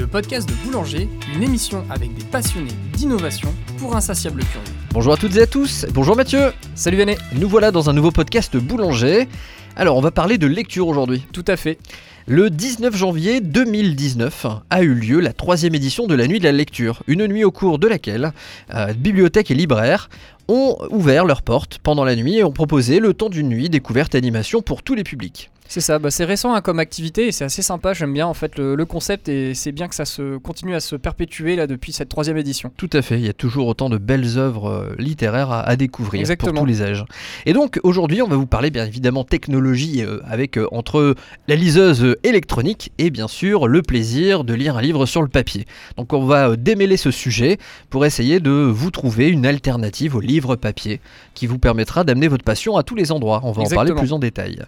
[0.00, 4.74] le podcast de Boulanger, une émission avec des passionnés d'innovation pour insatiables curieux.
[4.92, 8.10] Bonjour à toutes et à tous, bonjour Mathieu Salut Vianney Nous voilà dans un nouveau
[8.10, 9.28] podcast Boulanger.
[9.76, 11.26] Alors on va parler de lecture aujourd'hui.
[11.34, 11.78] Tout à fait.
[12.26, 16.52] Le 19 janvier 2019 a eu lieu la troisième édition de la Nuit de la
[16.52, 18.32] Lecture, une nuit au cours de laquelle
[18.74, 20.08] euh, bibliothèques et libraires
[20.48, 24.14] ont ouvert leurs portes pendant la nuit et ont proposé le temps d'une nuit découverte
[24.14, 25.50] animation pour tous les publics.
[25.70, 28.34] C'est ça, bah, c'est récent hein, comme activité et c'est assez sympa, j'aime bien en
[28.34, 31.68] fait le, le concept et c'est bien que ça se continue à se perpétuer là
[31.68, 32.72] depuis cette troisième édition.
[32.76, 35.76] Tout à fait, il y a toujours autant de belles œuvres euh, littéraires à, à
[35.76, 36.54] découvrir Exactement.
[36.54, 37.04] pour tous les âges.
[37.46, 41.14] Et donc aujourd'hui on va vous parler bien évidemment technologie euh, avec euh, entre
[41.46, 45.66] la liseuse électronique et bien sûr le plaisir de lire un livre sur le papier.
[45.96, 47.58] Donc on va démêler ce sujet
[47.90, 51.00] pour essayer de vous trouver une alternative au livre papier
[51.34, 53.40] qui vous permettra d'amener votre passion à tous les endroits.
[53.44, 54.58] On va en parler plus en détail.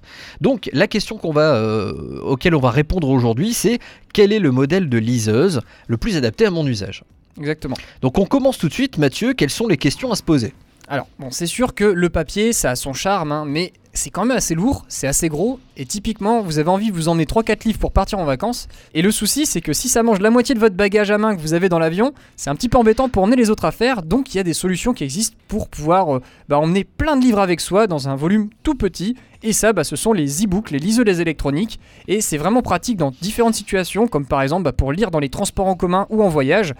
[0.41, 3.79] Donc la question qu'on va, euh, auquel on va répondre aujourd'hui c'est
[4.13, 7.03] quel est le modèle de liseuse le plus adapté à mon usage?
[7.39, 7.77] Exactement.
[8.03, 10.53] donc on commence tout de suite, Mathieu, quelles sont les questions à se poser?
[10.89, 14.25] Alors, bon, c'est sûr que le papier, ça a son charme, hein, mais c'est quand
[14.25, 17.67] même assez lourd, c'est assez gros, et typiquement, vous avez envie de vous emmener 3-4
[17.67, 20.55] livres pour partir en vacances, et le souci, c'est que si ça mange la moitié
[20.55, 23.09] de votre bagage à main que vous avez dans l'avion, c'est un petit peu embêtant
[23.09, 26.17] pour emmener les autres affaires, donc il y a des solutions qui existent pour pouvoir
[26.17, 29.73] euh, bah, emmener plein de livres avec soi dans un volume tout petit, et ça,
[29.73, 34.07] bah, ce sont les e-books, les liseuses électroniques, et c'est vraiment pratique dans différentes situations,
[34.07, 36.75] comme par exemple bah, pour lire dans les transports en commun ou en voyage,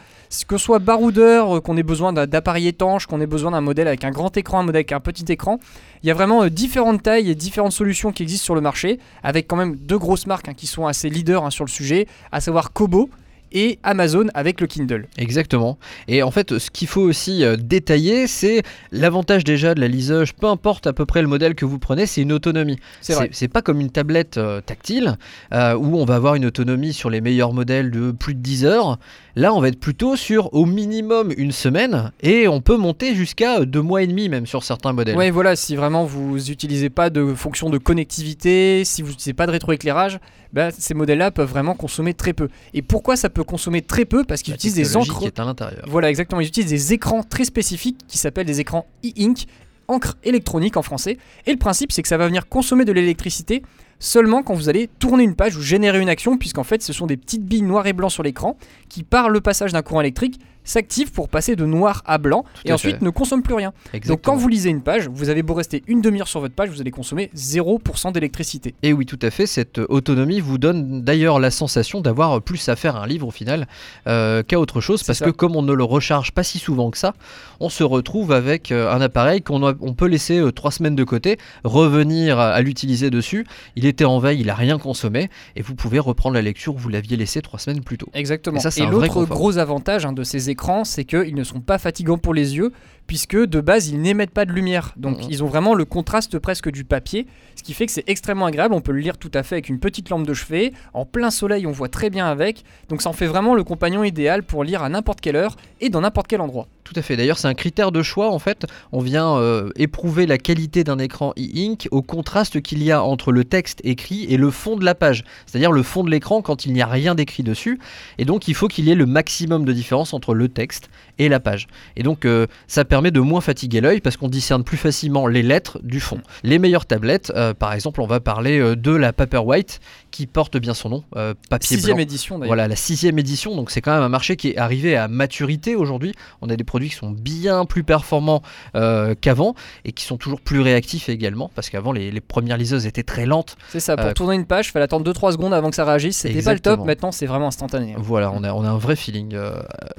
[0.47, 4.05] que soit baroudeur, euh, qu'on ait besoin d'appareils étanches, qu'on ait besoin d'un modèle avec
[4.05, 5.59] un grand écran, un modèle avec un petit écran.
[6.03, 9.47] Il y a vraiment euh, différentes et différentes solutions qui existent sur le marché, avec
[9.47, 12.41] quand même deux grosses marques hein, qui sont assez leaders hein, sur le sujet, à
[12.41, 13.11] savoir Kobo
[13.53, 15.07] et Amazon avec le Kindle.
[15.19, 15.79] Exactement.
[16.09, 20.33] Et en fait, ce qu'il faut aussi euh, détailler, c'est l'avantage déjà de la liseuse,
[20.33, 22.79] peu importe à peu près le modèle que vous prenez, c'est une autonomie.
[23.01, 25.17] C'est pas comme une tablette euh, tactile,
[25.53, 28.65] euh, où on va avoir une autonomie sur les meilleurs modèles de plus de 10
[28.65, 28.99] heures.
[29.35, 33.65] Là, on va être plutôt sur au minimum une semaine, et on peut monter jusqu'à
[33.65, 35.17] deux mois et demi même sur certains modèles.
[35.17, 39.47] Ouais, voilà, si vraiment vous n'utilisez pas de fonction de connectivité, si vous n'utilisez pas
[39.47, 40.21] de rétroéclairage,
[40.53, 42.49] bah, ces modèles-là peuvent vraiment consommer très peu.
[42.75, 44.25] Et pourquoi ça peut consommer très peu?
[44.25, 45.85] Parce qu'ils utilisent des encres qui est à l'intérieur.
[45.89, 46.43] Voilà, exactement.
[46.43, 49.47] Ils utilisent des écrans très spécifiques qui s'appellent des écrans e-ink,
[49.89, 51.17] encre électronique en français.
[51.47, 53.63] Et le principe, c'est que ça va venir consommer de l'électricité
[54.03, 57.07] seulement quand vous allez tourner une page ou générer une action, puisqu'en fait, ce sont
[57.07, 58.59] des petites billes noires et blancs sur l'écran
[58.89, 62.69] qui, par le passage d'un courant électrique, s'activent pour passer de noir à blanc Tout
[62.69, 63.05] et ensuite fait.
[63.05, 63.73] ne consomment plus rien.
[63.93, 64.15] Exactement.
[64.15, 66.71] Donc quand vous lisez une page, vous avez beau rester une demi-heure sur votre page,
[66.71, 68.75] vous allez consommer 0% d'électricité.
[68.83, 72.69] Et oui, tout à fait, cette euh, autonomie vous donne d'ailleurs la sensation d'avoir plus
[72.69, 73.67] à faire à un livre au final
[74.07, 75.25] euh, qu'à autre chose, parce ça.
[75.25, 77.15] que comme on ne le recharge pas si souvent que ça,
[77.61, 81.05] on se retrouve avec euh, un appareil qu'on on peut laisser euh, trois semaines de
[81.05, 83.47] côté, revenir à, l'utiliser dessus.
[83.77, 86.79] Il était en veille, il a rien consommé, et vous pouvez reprendre la lecture où
[86.79, 88.09] vous l'aviez laissé trois semaines plus tôt.
[88.15, 88.59] Exactement.
[88.59, 90.51] Et ça, c'est Et l'autre gros avantage hein, de ces
[90.85, 92.73] c'est qu'ils ne sont pas fatigants pour les yeux,
[93.07, 94.93] puisque de base, ils n'émettent pas de lumière.
[94.97, 95.27] Donc, Mhm.
[95.31, 97.27] ils ont vraiment le contraste presque du papier,
[97.57, 98.75] ce qui fait que c'est extrêmement agréable.
[98.75, 100.73] On peut le lire tout à fait avec une petite lampe de chevet.
[100.95, 102.65] En plein soleil, on voit très bien avec.
[102.89, 105.89] Donc, ça en fait vraiment le compagnon idéal pour lire à n'importe quelle heure et
[105.91, 106.69] dans n'importe quel endroit.
[106.85, 107.17] Tout à fait.
[107.17, 108.31] D'ailleurs, c'est un critère de choix.
[108.33, 112.91] En fait, on vient euh, éprouver la qualité d'un écran e-ink au contraste qu'il y
[112.91, 116.11] a entre le texte écrit et le fond de la page, c'est-à-dire le fond de
[116.11, 117.79] l'écran quand il n'y a rien d'écrit dessus.
[118.19, 121.29] Et donc, il faut qu'il y ait le maximum de différence entre le texte et
[121.29, 121.67] la page.
[121.97, 125.43] Et donc, euh, ça permet de moins fatiguer l'œil parce qu'on discerne plus facilement les
[125.43, 126.21] lettres du fond.
[126.43, 129.81] Les meilleures tablettes, euh, par exemple, on va parler euh, de la Paperwhite
[130.13, 132.03] qui porte bien son nom, euh, papier Sixième blanc.
[132.03, 132.49] édition d'ailleurs.
[132.49, 135.75] Voilà, la sixième édition, donc c'est quand même un marché qui est arrivé à maturité
[135.75, 136.15] aujourd'hui.
[136.41, 138.43] On a des produits qui sont bien plus performants
[138.77, 142.87] euh, qu'avant et qui sont toujours plus réactifs également, parce qu'avant les, les premières liseuses
[142.87, 143.57] étaient très lentes.
[143.71, 145.85] C'est ça, pour Euh, tourner une page, il fallait attendre 2-3 secondes avant que ça
[145.85, 146.19] réagisse.
[146.19, 147.95] C'était pas le top, maintenant c'est vraiment instantané.
[147.97, 149.35] Voilà, on a, on a un vrai feeling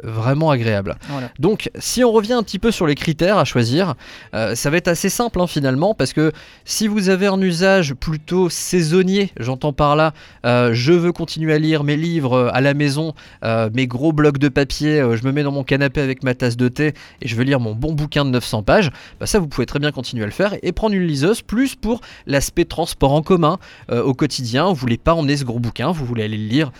[0.04, 0.96] vraiment agréable.
[1.10, 1.30] Voilà.
[1.40, 3.96] Donc, si on revient un petit peu sur les critères à choisir,
[4.34, 6.32] ça va être assez simple hein, finalement, parce que
[6.66, 10.03] si vous avez un usage plutôt saisonnier, j'entends par là,
[10.46, 14.12] euh, je veux continuer à lire mes livres euh, à la maison, euh, mes gros
[14.12, 17.28] blocs de papier, je me mets dans mon canapé avec ma tasse de thé et
[17.28, 19.92] je veux lire mon bon bouquin de 900 pages, bah ça vous pouvez très bien
[19.92, 23.58] continuer à le faire et prendre une liseuse plus pour l'aspect transport en commun
[23.92, 24.68] au quotidien.
[24.68, 26.72] Vous voulez pas emmener ce gros bouquin, vous voulez aller le lire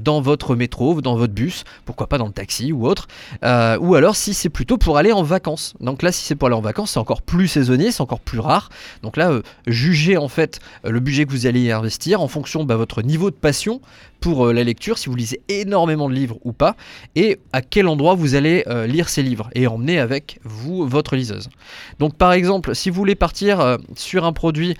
[0.00, 3.08] dans votre métro, dans votre bus, pourquoi pas dans le taxi ou autre.
[3.42, 5.74] Ou alors si c'est plutôt pour aller en vacances.
[5.80, 8.38] Donc là, si c'est pour aller en vacances, c'est encore plus saisonnier, c'est encore plus
[8.38, 8.68] rare.
[9.02, 13.02] Donc là, jugez en fait le budget que vous allez investir en fonction bah, votre
[13.02, 13.80] niveau de passion
[14.22, 16.76] pour euh, la lecture, si vous lisez énormément de livres ou pas,
[17.16, 21.16] et à quel endroit vous allez euh, lire ces livres et emmener avec vous votre
[21.16, 21.50] liseuse.
[21.98, 24.76] Donc par exemple, si vous voulez partir euh, sur un produit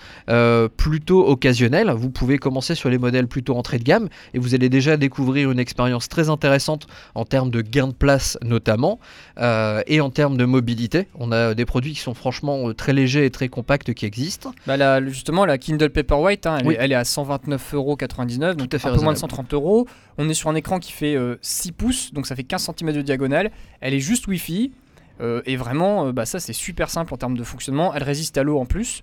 [0.76, 4.69] plutôt occasionnel, vous pouvez commencer sur les modèles plutôt entrée de gamme et vous allez
[4.69, 6.87] déjà découvrir une expérience très intéressante
[7.17, 9.00] en termes de gain de place notamment
[9.40, 11.08] et en termes de mobilité.
[11.19, 14.52] On a des produits qui sont franchement très légers et très compacts qui existent.
[14.67, 17.05] Bah, justement, la Kindle Paperwhite, hein, elle, elle, est à
[17.76, 19.86] 129,99€, donc Tout à fait un peu moins de 130 euros.
[20.19, 22.92] On est sur un écran qui fait 6 euh, pouces, donc ça fait 15 cm
[22.92, 23.50] de diagonale.
[23.80, 24.72] Elle est juste Wi-Fi.
[25.20, 27.94] Euh, et vraiment, euh, bah, ça c'est super simple en termes de fonctionnement.
[27.94, 29.02] Elle résiste à l'eau en plus.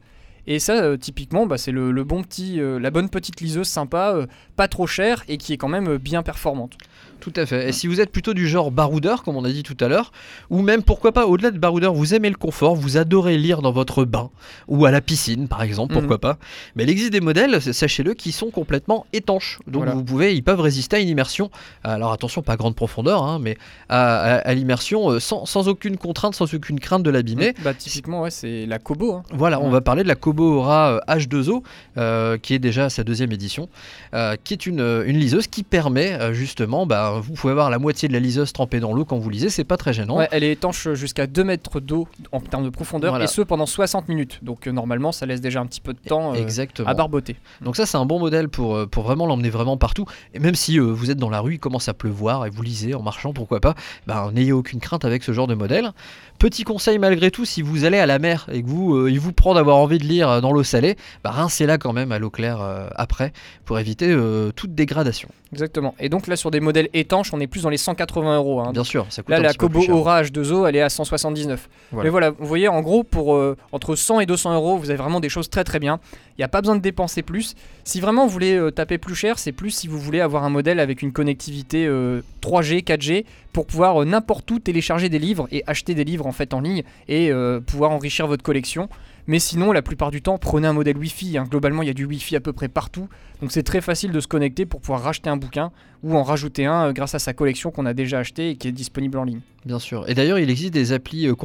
[0.50, 4.16] Et ça, typiquement, bah, c'est le, bon petit, la bonne petite liseuse sympa,
[4.57, 6.75] pas trop chère et qui est quand même bien performante.
[7.19, 7.69] Tout à fait.
[7.69, 10.12] Et si vous êtes plutôt du genre baroudeur, comme on a dit tout à l'heure,
[10.50, 13.72] ou même pourquoi pas au-delà de baroudeur, vous aimez le confort, vous adorez lire dans
[13.72, 14.30] votre bain
[14.68, 16.22] ou à la piscine par exemple, pourquoi mhm.
[16.22, 16.38] pas.
[16.75, 19.60] Mais il existe des modèles, sachez-le, qui sont complètement étanches.
[19.68, 21.52] Donc vous pouvez, ils peuvent résister à une immersion.
[21.84, 23.57] Alors attention, pas grande profondeur, hein, mais
[23.90, 27.54] à, l'immersion euh, sans, aucune contrainte, sans aucune crainte de l'abîmer.
[27.63, 29.13] Bah typiquement, ouais, c'est la Kobo.
[29.13, 29.24] Hein.
[29.34, 31.64] Voilà, on va parler de la Kobo Aura H2O,
[31.98, 33.70] euh, qui est déjà sa deuxième édition,
[34.14, 38.08] euh, qui est une, une liseuse qui permet justement bah, vous pouvez avoir la moitié
[38.08, 40.20] de la liseuse trempée dans l'eau quand vous lisez, c'est pas très gênant.
[40.32, 44.10] elle est étanche jusqu'à 2 mètres d'eau en termes de profondeur et ce pendant 60
[44.10, 44.40] minutes.
[44.42, 47.36] Donc euh, normalement, ça laisse déjà un petit peu de temps euh, à barboter.
[47.62, 50.06] Donc ça, c'est un bon modèle pour, euh, pour vraiment l'emmener vraiment partout.
[50.34, 52.94] Et même si vous êtes dans la rue, il commence à pleuvoir et vous lisez
[52.94, 53.76] en marchant, pourquoi pas,
[54.08, 55.92] ben, n'ayez aucune crainte avec ce genre de modèle.
[56.38, 59.34] Petit conseil malgré tout, si vous allez à la mer et que vous, il vous
[59.34, 62.60] prend d'avoir envie de lire dans l'eau salée, bah, rincez-la quand même à l'eau claire
[62.96, 63.34] après
[63.66, 64.16] pour éviter
[64.56, 65.30] toute dégradation.
[65.52, 65.96] Exactement.
[66.00, 68.60] Et donc là, sur des modèles étanches, on est plus dans les 180 euros.
[68.62, 68.72] Hein.
[68.72, 71.70] Bien sûr, ça coûte Là, la Kobo Orage 2O, elle est à 179.
[71.94, 74.98] Mais voilà, vous voyez, en gros, pour euh, entre 100 et 200 euros, vous avez
[74.98, 76.00] vraiment des choses très très bien.
[76.38, 77.56] Il n'y a pas besoin de dépenser plus.
[77.84, 80.50] Si vraiment vous voulez euh, taper plus cher, c'est plus si vous voulez avoir un
[80.50, 85.64] modèle avec une connectivité 3G, euh, 4G, pour pouvoir n'importe où télécharger des livres et
[85.66, 87.31] acheter des livres en fait en ligne et
[87.66, 88.88] pouvoir enrichir votre collection.
[89.30, 91.38] Mais sinon, la plupart du temps, prenez un modèle Wi-Fi.
[91.38, 91.46] Hein.
[91.48, 93.08] Globalement, il y a du Wi-Fi à peu près partout.
[93.42, 95.72] Donc c'est très facile de se connecter pour pouvoir racheter un bouquin
[96.02, 98.68] ou en rajouter un euh, grâce à sa collection qu'on a déjà acheté et qui
[98.68, 99.42] est disponible en ligne.
[99.68, 100.10] Bien sûr.
[100.10, 101.36] Et d'ailleurs, il existe des applis euh,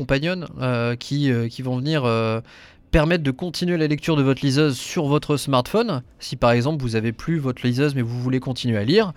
[0.63, 2.05] euh, qui, qui vont venir
[2.95, 6.05] permettre de continuer la lecture de votre liseuse sur votre smartphone.
[6.21, 9.13] Si par exemple vous avez plus votre liseuse mais vous voulez continuer à lire,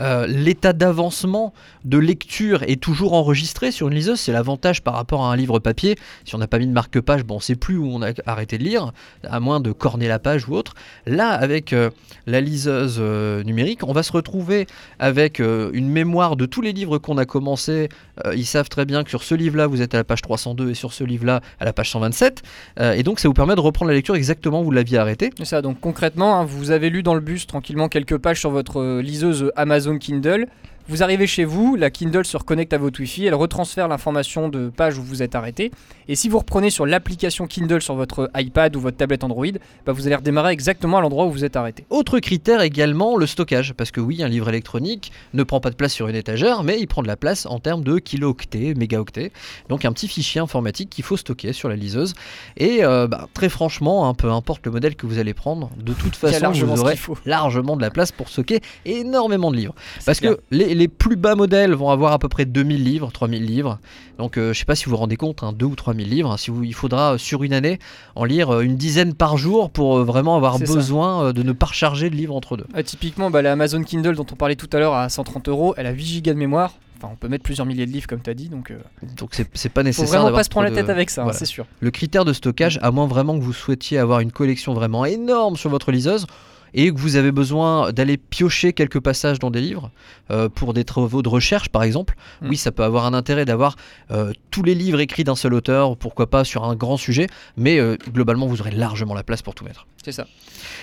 [0.00, 1.52] euh, l'état d'avancement
[1.84, 4.18] de lecture est toujours enregistré sur une liseuse.
[4.18, 5.94] C'est l'avantage par rapport à un livre papier.
[6.24, 8.58] Si on n'a pas mis de marque-page, bon, on sait plus où on a arrêté
[8.58, 8.90] de lire,
[9.22, 10.74] à moins de corner la page ou autre.
[11.06, 11.90] Là, avec euh,
[12.26, 14.66] la liseuse euh, numérique, on va se retrouver
[14.98, 17.88] avec une mémoire de tous les livres qu'on a commencé.
[18.34, 20.74] ils savent très bien que sur ce livre-là, vous êtes à la page 302 et
[20.74, 22.42] sur ce livre-là, à la page 127.
[22.80, 25.30] et donc ça vous permet de reprendre la lecture exactement où vous l'aviez arrêté.
[25.36, 28.50] C'est ça, donc concrètement, hein, vous avez lu dans le bus tranquillement quelques pages sur
[28.50, 30.46] votre euh, liseuse Amazon Kindle.
[30.90, 34.70] Vous arrivez chez vous, la Kindle se reconnecte à votre Wi-Fi, elle retransfère l'information de
[34.70, 35.70] page où vous êtes arrêté.
[36.08, 39.46] Et si vous reprenez sur l'application Kindle sur votre iPad ou votre tablette Android,
[39.86, 41.84] bah vous allez redémarrer exactement à l'endroit où vous êtes arrêté.
[41.90, 43.72] Autre critère également, le stockage.
[43.74, 46.80] Parce que oui, un livre électronique ne prend pas de place sur une étagère, mais
[46.80, 49.30] il prend de la place en termes de kilo-octets, mégaoctets.
[49.68, 52.14] Donc un petit fichier informatique qu'il faut stocker sur la liseuse.
[52.56, 55.92] Et euh, bah, très franchement, hein, peu importe le modèle que vous allez prendre, de
[55.92, 59.76] toute façon, vous aurez largement de la place pour stocker énormément de livres.
[60.04, 63.44] Parce que les, les plus bas modèles vont avoir à peu près 2000 livres, 3000
[63.44, 63.78] livres.
[64.16, 66.38] Donc euh, je sais pas si vous vous rendez compte, hein, 2 ou 3000 livres.
[66.38, 67.78] Si vous, il faudra euh, sur une année
[68.14, 72.08] en lire euh, une dizaine par jour pour vraiment avoir besoin de ne pas recharger
[72.08, 72.64] de livres entre deux.
[72.82, 75.86] typiquement, bah, la Amazon Kindle dont on parlait tout à l'heure à 130 euros, elle
[75.86, 76.72] a 8 gigas de mémoire.
[76.96, 78.72] Enfin, on peut mettre plusieurs milliers de livres comme tu as dit, donc.
[79.18, 80.06] Donc c'est pas nécessaire.
[80.06, 81.66] Faut vraiment pas se prendre la tête avec ça, hein, c'est sûr.
[81.80, 85.56] Le critère de stockage, à moins vraiment que vous souhaitiez avoir une collection vraiment énorme
[85.56, 86.26] sur votre liseuse,
[86.74, 89.90] et que vous avez besoin d'aller piocher quelques passages dans des livres
[90.30, 92.48] euh, pour des travaux de recherche par exemple, mm.
[92.48, 93.76] oui ça peut avoir un intérêt d'avoir
[94.10, 97.78] euh, tous les livres écrits d'un seul auteur, pourquoi pas sur un grand sujet, mais
[97.78, 99.86] euh, globalement vous aurez largement la place pour tout mettre.
[100.04, 100.26] C'est ça.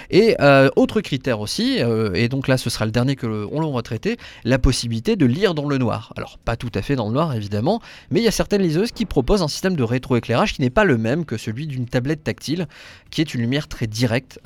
[0.10, 0.36] Et
[0.76, 1.80] autre critère aussi,
[2.14, 5.54] et donc là ce sera le dernier que on va traiter, la possibilité de lire
[5.54, 6.14] dans le noir.
[6.16, 7.82] Alors pas tout à fait dans le noir évidemment,
[8.12, 10.84] mais il y a certaines liseuses qui proposent un système de rétroéclairage qui n'est pas
[10.84, 12.68] le même que celui d'une tablette tactile,
[13.10, 14.40] qui est une lumière très directe,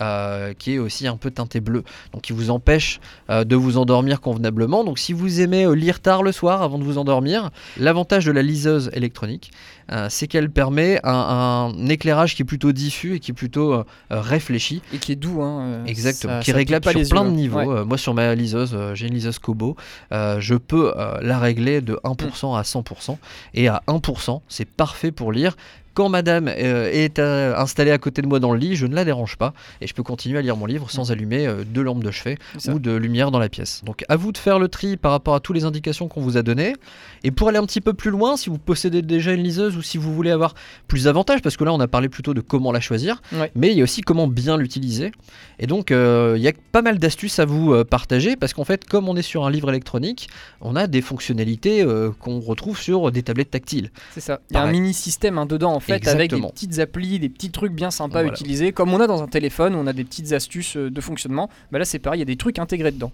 [0.58, 3.00] qui est aussi un peu teinté bleu, donc qui vous empêche
[3.30, 4.84] euh, de vous endormir convenablement.
[4.84, 8.32] Donc si vous aimez euh, lire tard le soir avant de vous endormir, l'avantage de
[8.32, 9.52] la liseuse électronique,
[9.92, 14.61] euh, c'est qu'elle permet un, éclairage qui est plutôt diffus et qui est plutôt réfléchi.
[14.94, 17.86] Et qui est doux, hein, Exactement, qui est réglable sur plein de niveaux.
[17.86, 19.76] moi sur ma liseuse, j'ai une liseuse Kobo,
[20.12, 23.18] je peux la régler de 1% à 100%.
[23.54, 25.56] Et à 1%, c'est parfait pour lire
[25.94, 28.96] quand madame euh, est euh, installée à côté de moi dans le lit, je ne
[28.96, 31.82] la dérange pas et je peux continuer à lire mon livre sans allumer euh, de
[31.82, 33.82] lampe de chevet ou de lumière dans la pièce.
[33.84, 36.38] Donc à vous de faire le tri par rapport à toutes les indications qu'on vous
[36.38, 36.74] a données.
[37.24, 39.82] Et pour aller un petit peu plus loin, si vous possédez déjà une liseuse ou
[39.82, 40.54] si vous voulez avoir
[40.88, 43.52] plus d'avantages, parce que là on a parlé plutôt de comment la choisir, Ouais.
[43.56, 45.12] mais il y a aussi comment bien l'utiliser.
[45.60, 48.64] Et donc euh, il y a pas mal d'astuces à vous euh, partager, parce qu'en
[48.64, 50.30] fait comme on est sur un livre électronique,
[50.62, 53.92] on a des fonctionnalités euh, qu'on retrouve sur des tablettes tactiles.
[54.14, 54.40] C'est ça.
[54.50, 57.30] Il y a un mini système hein, dedans en fait avec des petites applis, des
[57.30, 58.72] petits trucs bien sympas à utiliser.
[58.72, 61.50] Comme on a dans un téléphone, on a des petites astuces euh, de fonctionnement.
[61.72, 63.12] Bah là c'est pareil, il y a des trucs intégrés dedans.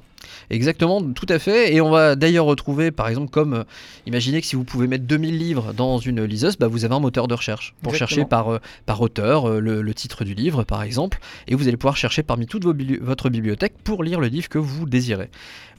[0.50, 1.74] Exactement, tout à fait.
[1.74, 3.64] Et on va d'ailleurs retrouver, par exemple, comme euh,
[4.06, 7.00] imaginez que si vous pouvez mettre 2000 livres dans une liseuse, bah, vous avez un
[7.00, 8.08] moteur de recherche pour Exactement.
[8.18, 11.68] chercher par, euh, par auteur euh, le, le titre du livre, par exemple, et vous
[11.68, 14.86] allez pouvoir chercher parmi toute vos bibli- votre bibliothèque pour lire le livre que vous
[14.86, 15.30] désirez.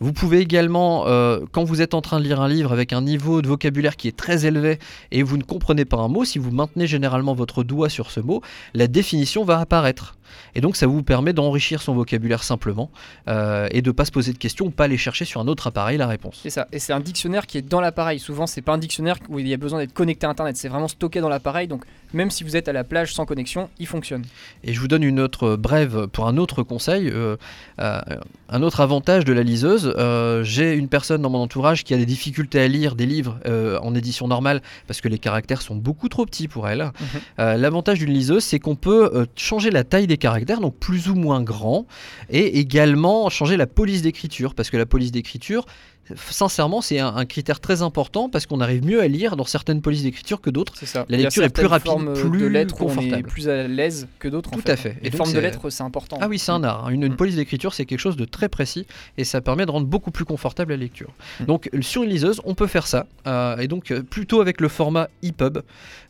[0.00, 1.07] Vous pouvez également,
[1.50, 4.07] quand vous êtes en train de lire un livre avec un niveau de vocabulaire qui
[4.07, 4.78] est très élevé
[5.11, 8.21] et vous ne comprenez pas un mot, si vous maintenez généralement votre doigt sur ce
[8.21, 8.40] mot,
[8.75, 10.14] la définition va apparaître.
[10.54, 12.90] Et donc ça vous permet d'enrichir son vocabulaire simplement
[13.28, 15.99] euh, et de pas se poser de questions pas aller chercher sur un autre appareil
[15.99, 16.40] la réponse.
[16.42, 16.68] C'est ça.
[16.73, 18.18] Et c'est un dictionnaire qui est dans l'appareil.
[18.18, 20.56] Souvent c'est pas un dictionnaire où il y a besoin d'être connecté à internet.
[20.56, 21.68] C'est vraiment stocké dans l'appareil.
[21.68, 24.25] Donc même si vous êtes à la plage sans connexion, il fonctionne.
[24.65, 27.37] Et je vous donne une autre brève pour un autre conseil, euh,
[27.81, 28.00] euh,
[28.49, 29.93] un autre avantage de la liseuse.
[29.99, 33.38] Euh, J'ai une personne dans mon entourage qui a des difficultés à lire des livres
[33.83, 36.91] en édition normale parce que les caractères sont beaucoup trop petits pour elle.
[37.38, 41.15] Euh, L'avantage d'une liseuse, c'est qu'on peut changer la taille des caractères, donc plus ou
[41.15, 41.87] moins grand,
[42.31, 45.67] et également changer la police d'écriture parce que la police d'écriture
[46.31, 49.81] Sincèrement, c'est un, un critère très important parce qu'on arrive mieux à lire dans certaines
[49.83, 50.75] polices d'écriture que d'autres.
[51.09, 53.29] La lecture est plus rapide, euh, plus de lettres on est confortable.
[53.29, 54.50] plus à l'aise que d'autres.
[54.53, 54.71] en Tout fait.
[54.71, 54.97] à fait.
[55.03, 56.19] Les Et donc, formes de lettres, c'est important.
[56.21, 56.87] Ah oui, c'est un art.
[56.87, 56.91] hein.
[56.91, 57.17] Une, une Mm.
[57.17, 58.87] police d'écriture, c'est quelque chose de très précis
[59.17, 61.11] et ça permet de rendre beaucoup plus confortable la lecture.
[61.41, 61.45] Mm.
[61.45, 63.07] Donc euh, sur une liseuse, on peut faire ça.
[63.27, 65.59] euh, et donc plutôt avec le format EPUB,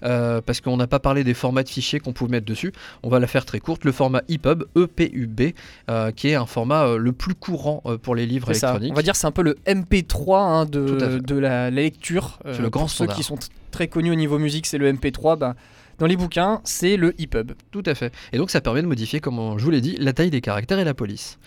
[0.04, 2.72] euh, parce qu'on n'a pas parlé des formats de fichiers qu'on pouvait mettre dessus.
[3.02, 3.84] On va la faire très courte.
[3.84, 5.54] Le format EPUB, EPUB,
[5.90, 8.68] euh, qui est un format le plus courant pour les livres ça.
[8.68, 8.92] électroniques.
[8.92, 9.56] On va dire c'est un peu le
[9.90, 12.38] MP3 hein, de, la, la lecture.
[12.46, 13.16] Euh, C'est le grand pour ceux standard.
[13.16, 13.38] qui sont
[13.70, 15.38] très connus au niveau musique, c'est le MP3.
[15.38, 15.54] Bah,
[15.98, 17.52] dans les bouquins, c'est le EPUB.
[17.70, 18.12] Tout à fait.
[18.32, 20.78] Et donc ça permet de modifier, comme je vous l'ai dit, la taille des caractères
[20.78, 21.38] et la police.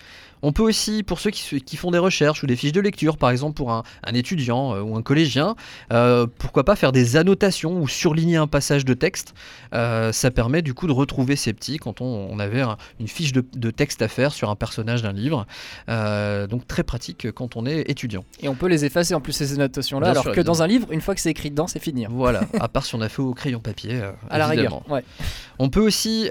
[0.42, 3.30] On peut aussi, pour ceux qui, font des recherches ou des fiches de lecture, par
[3.30, 5.54] exemple pour un, un étudiant euh, ou un collégien,
[5.92, 9.34] euh, pourquoi pas faire des annotations ou surligner un passage de texte.
[9.74, 13.08] Euh, ça permet du coup de retrouver ces petits quand on, on avait un- une
[13.08, 15.46] fiche de, de texte à faire sur un personnage d'un livre.
[16.48, 18.24] Donc très pratique quand on est étudiant.
[18.40, 20.88] Et on peut les effacer en plus ces annotations-là, alors sûr, que dans un livre,
[20.90, 22.04] une fois que c'est écrit dedans, c'est fini.
[22.04, 22.08] hein.
[22.10, 24.00] Voilà, à part si on a fait au crayon papier.
[24.30, 24.82] À la rigueur.
[24.90, 25.04] Ouais.
[25.58, 26.28] On peut aussi,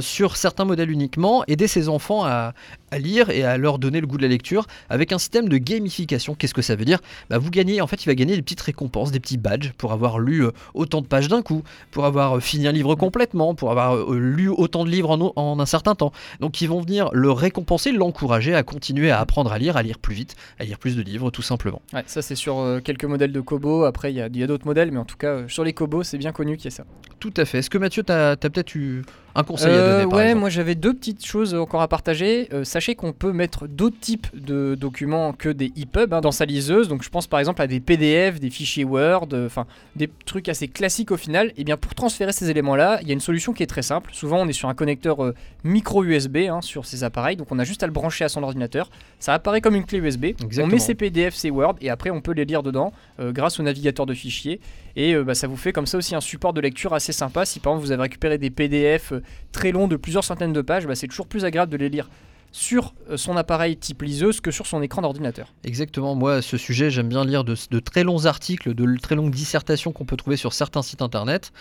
[0.00, 2.54] sur certains modèles uniquement, aider ses enfants à,
[2.90, 5.58] à lire et à leur donner le goût de la lecture avec un système de
[5.58, 6.34] gamification.
[6.34, 7.00] Qu'est-ce que ça veut dire?
[7.30, 9.92] Bah, Vous gagnez, en fait, il va gagner des petites récompenses, des petits badges pour
[9.92, 13.54] avoir lu euh, autant de pages d'un coup, pour avoir euh, fini un livre complètement,
[13.54, 16.12] pour avoir euh, lu autant de livres en, un certain temps.
[16.40, 19.98] Donc, ils vont venir le récompenser, l'encourager à continuer à apprendre à lire, à lire
[19.98, 21.82] plus vite, à lire plus de livres, tout simplement.
[22.06, 23.84] Ça c'est sur quelques modèles de Kobo.
[23.84, 26.18] Après, il y a, a d'autres modèles, mais en tout cas, sur les Kobo, c'est
[26.18, 26.84] bien connu qu'il y ait ça.
[27.22, 27.58] Tout à fait.
[27.58, 29.04] Est-ce que Mathieu, tu as, peut-être eu
[29.36, 31.86] un conseil à Euh, donner par ouais, exemple moi j'avais deux petites choses encore à
[31.86, 32.48] partager.
[32.52, 36.46] Euh, sachez qu'on peut mettre d'autres types de documents que des EPUB hein, dans sa
[36.46, 36.88] liseuse.
[36.88, 39.48] Donc je pense par exemple à des PDF, des fichiers Word, euh,
[39.94, 41.52] des trucs assez classiques au final.
[41.56, 44.10] Et bien pour transférer ces éléments-là, il y a une solution qui est très simple.
[44.12, 47.64] Souvent on est sur un connecteur micro USB hein, sur ces appareils, donc on a
[47.64, 48.90] juste à le brancher à son ordinateur.
[49.20, 50.32] Ça apparaît comme une clé USB.
[50.58, 53.62] On met ses PDF, ses Word, et après on peut les lire dedans grâce au
[53.62, 54.58] navigateur de fichiers.
[54.96, 57.44] Et bah, ça vous fait comme ça aussi un support de lecture assez sympa.
[57.44, 60.62] Si par exemple vous avez récupéré des PDF euh, très longs de plusieurs centaines de
[60.62, 62.08] pages, bah, c'est toujours plus agréable de les lire
[62.54, 65.54] sur euh, son appareil type liseuse que sur son écran d'ordinateur.
[65.64, 69.30] Exactement, moi à ce sujet j'aime bien lire de, très longs articles, de très longues
[69.30, 71.52] dissertations qu'on peut trouver sur certains sites internet.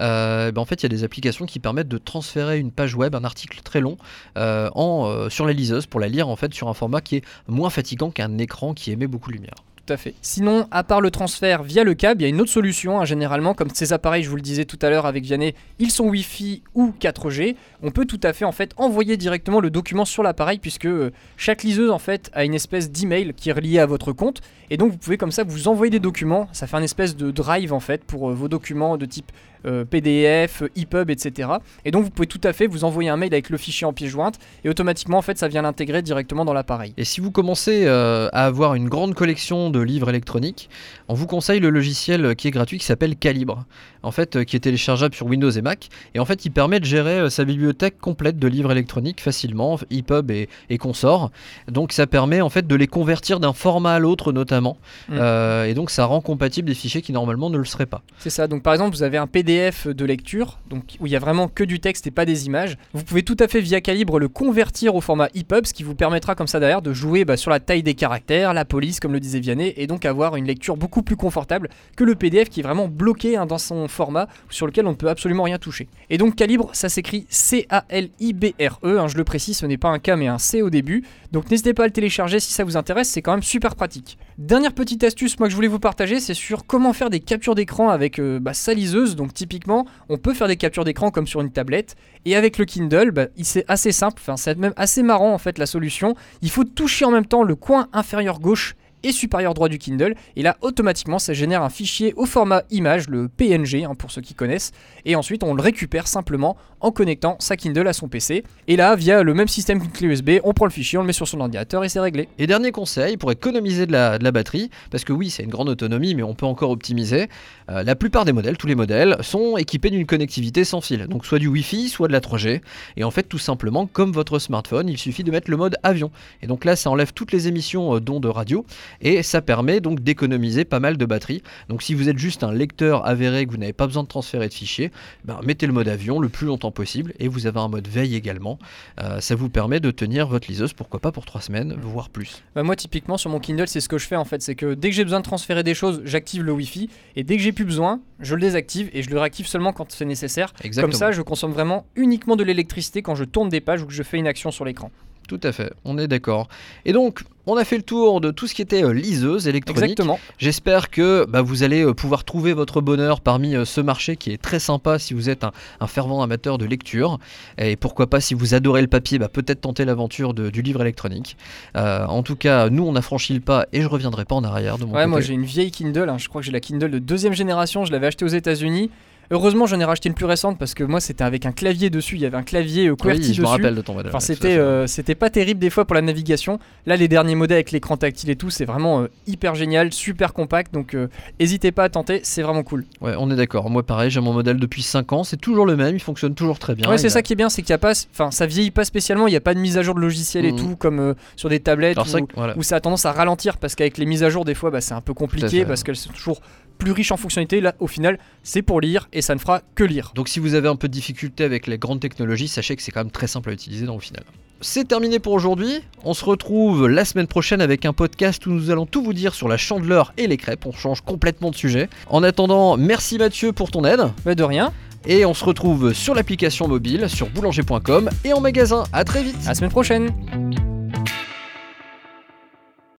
[0.00, 2.96] Euh, ben, en fait il y a des applications qui permettent de transférer une page
[2.96, 3.96] web, un article très long,
[4.36, 7.70] en, sur la liseuse pour la lire en fait sur un format qui est moins
[7.70, 9.54] fatigant qu'un écran qui émet beaucoup de lumière.
[9.86, 10.14] Tout à fait.
[10.22, 13.00] Sinon, à part le transfert via le câble, il y a une autre solution.
[13.00, 15.90] hein, généralement, comme ces appareils, je vous le disais tout à l'heure avec Vianney, ils
[15.90, 17.56] sont Wi-Fi ou 4G.
[17.82, 21.10] On peut tout à fait en fait envoyer directement le document sur l'appareil puisque euh,
[21.36, 24.76] chaque liseuse en fait a une espèce d'email qui est relié à votre compte et
[24.76, 26.48] donc vous pouvez comme ça vous envoyer des documents.
[26.52, 29.32] Ça fait un espèce de drive en fait pour euh, vos documents de type
[29.66, 31.48] euh, PDF, euh, EPUB, etc.
[31.84, 33.92] Et donc vous pouvez tout à fait vous envoyer un mail avec le fichier en
[33.92, 36.94] pièce jointe et automatiquement en fait ça vient l'intégrer directement dans l'appareil.
[36.96, 40.70] Et si vous commencez euh, à avoir une grande collection de livres électroniques,
[41.08, 43.64] on vous conseille le logiciel qui est gratuit qui s'appelle Calibre.
[44.02, 45.88] En fait, euh, qui est téléchargeable sur Windows et Mac.
[46.14, 49.78] Et en fait, il permet de gérer euh, sa bibliothèque complète de livres électroniques facilement,
[49.90, 51.30] EPUB et, et consorts.
[51.68, 54.78] Donc, ça permet en fait de les convertir d'un format à l'autre, notamment.
[55.08, 55.18] Mm.
[55.18, 58.02] Euh, et donc, ça rend compatible des fichiers qui normalement ne le seraient pas.
[58.18, 58.46] C'est ça.
[58.46, 61.48] Donc par exemple, vous avez un PDF de lecture, donc où il y a vraiment
[61.48, 62.76] que du texte et pas des images.
[62.92, 65.94] Vous pouvez tout à fait via Calibre le convertir au format EPUB, ce qui vous
[65.94, 69.12] permettra comme ça derrière de jouer bah, sur la taille des caractères, la police, comme
[69.12, 72.60] le disait Vianney, et donc avoir une lecture beaucoup plus confortable que le PDF qui
[72.60, 75.88] est vraiment bloqué hein, dans son format sur lequel on ne peut absolument rien toucher.
[76.08, 78.98] Et donc Calibre, ça s'écrit C-A-L-I-B-R-E.
[78.98, 81.04] hein, je le précise, ce n'est pas un K mais un C au début.
[81.32, 84.18] Donc n'hésitez pas à le télécharger si ça vous intéresse, c'est quand même super pratique.
[84.38, 87.54] Dernière petite astuce moi que je voulais vous partager, c'est sur comment faire des captures
[87.54, 89.16] d'écran avec euh, bah, sa liseuse.
[89.16, 91.96] Donc typiquement, on peut faire des captures d'écran comme sur une tablette.
[92.24, 95.58] Et avec le Kindle, bah, c'est assez simple, enfin c'est même assez marrant en fait
[95.58, 96.14] la solution.
[96.42, 100.14] Il faut toucher en même temps le coin inférieur gauche et supérieur droit du Kindle.
[100.36, 104.20] Et là, automatiquement, ça génère un fichier au format image, le PNG, hein, pour ceux
[104.20, 104.72] qui connaissent.
[105.04, 108.42] Et ensuite, on le récupère simplement en connectant sa Kindle à son PC.
[108.68, 111.06] Et là, via le même système qu'une clé USB, on prend le fichier, on le
[111.06, 112.28] met sur son ordinateur et c'est réglé.
[112.38, 116.14] Et dernier conseil pour économiser de la, batterie, parce que oui, c'est une grande autonomie,
[116.14, 117.28] mais on peut encore optimiser.
[117.70, 121.26] euh, la plupart des modèles, tous les modèles, sont équipés d'une connectivité sans fil, donc
[121.26, 122.60] soit du Wi-Fi, soit de la 3G.
[122.96, 126.10] Et en fait, tout simplement, comme votre smartphone, il suffit de mettre le mode avion.
[126.42, 128.64] Et donc là, ça enlève toutes les émissions euh, d'ondes radio,
[129.00, 131.42] et ça permet donc d'économiser pas mal de batterie.
[131.68, 134.48] Donc si vous êtes juste un lecteur avéré, que vous n'avez pas besoin de transférer
[134.48, 134.90] de fichiers,
[135.24, 138.14] ben, mettez le mode avion le plus longtemps possible, et vous avez un mode veille
[138.14, 138.58] également.
[139.00, 142.42] Euh, ça vous permet de tenir votre liseuse, pourquoi pas pour 3 semaines, voire plus.
[142.54, 144.42] Bah, moi, typiquement, sur mon Kindle, c'est ce que je fais en fait.
[144.42, 146.88] C'est que dès que j'ai besoin de transférer des choses, j'active le Wi-Fi.
[147.16, 149.90] Et dès que j'ai plus besoin, je le désactive et je le réactive seulement quand
[149.92, 150.52] c'est nécessaire.
[150.62, 150.90] Exactement.
[150.90, 153.92] Comme ça, je consomme vraiment uniquement de l'électricité quand je tourne des pages ou que
[153.92, 154.90] je fais une action sur l'écran.
[155.30, 156.48] Tout à fait, on est d'accord.
[156.84, 159.82] Et donc, on a fait le tour de tout ce qui était euh, liseuse électronique.
[159.92, 160.18] Exactement.
[160.38, 164.32] J'espère que bah, vous allez euh, pouvoir trouver votre bonheur parmi euh, ce marché qui
[164.32, 167.20] est très sympa si vous êtes un, un fervent amateur de lecture.
[167.58, 171.36] Et pourquoi pas, si vous adorez le papier, bah, peut-être tenter l'aventure du livre électronique.
[171.76, 174.76] En tout cas, nous, on a franchi le pas et je reviendrai pas en arrière
[174.78, 175.06] de mon Ouais, côté.
[175.10, 176.08] moi j'ai une vieille Kindle.
[176.08, 176.18] hein.
[176.18, 177.84] Je crois que j'ai la Kindle de deuxième génération.
[177.84, 178.90] Je l'avais achetée aux États-Unis.
[179.32, 182.16] Heureusement, j'en ai racheté une plus récente parce que moi c'était avec un clavier dessus.
[182.16, 183.40] Il y avait un clavier euh, QWERTY oui, je dessus.
[183.42, 184.10] me rappelle de ton modèle.
[184.10, 186.58] Enfin, c'était euh, c'était pas terrible des fois pour la navigation.
[186.86, 190.32] Là, les derniers modèles avec l'écran tactile et tout, c'est vraiment euh, hyper génial, super
[190.32, 190.74] compact.
[190.74, 190.96] Donc,
[191.38, 192.84] n'hésitez pas à tenter, c'est vraiment cool.
[193.00, 193.70] Ouais, on est d'accord.
[193.70, 195.22] Moi, pareil, j'ai mon modèle depuis 5 ans.
[195.22, 196.90] C'est toujours le même, il fonctionne toujours très bien.
[196.90, 198.72] ouais, c'est a- ça qui est bien, c'est qu'il y a pas, enfin, ça vieillit
[198.72, 199.28] pas spécialement.
[199.28, 200.58] Il y a pas de mise à jour de logiciel et Mhm.
[200.58, 202.54] tout comme sur des tablettes Alors, où, voilà.
[202.62, 204.94] ça a tendance à ralentir parce qu'avec les mises à jour des fois, bah, c'est
[204.94, 206.40] un peu compliqué parce qu'elles sont toujours
[206.80, 207.60] plus riches en fonctionnalités.
[207.60, 210.10] Là, au final, c'est pour lire et ça ne fera que lire.
[210.16, 212.90] Donc si vous avez un peu de difficulté avec les grandes technologies, sachez que c'est
[212.90, 214.24] quand même très simple à utiliser dans le final.
[214.62, 215.80] C'est terminé pour aujourd'hui.
[216.04, 219.34] On se retrouve la semaine prochaine avec un podcast où nous allons tout vous dire
[219.34, 220.66] sur la chandeleur et les crêpes.
[220.66, 221.88] On change complètement de sujet.
[222.08, 224.02] En attendant, merci Mathieu pour ton aide.
[224.24, 224.72] Bah, de rien.
[225.06, 228.84] Et on se retrouve sur l'application mobile, sur boulanger.com et en magasin.
[228.92, 229.36] À très vite.
[229.46, 230.79] À la semaine prochaine.